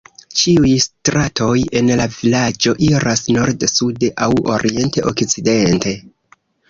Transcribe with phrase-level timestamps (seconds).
[0.41, 1.51] Ĉiuj stratoj
[1.81, 5.95] en la vilaĝo iras nord-sude aŭ orient-okcidente.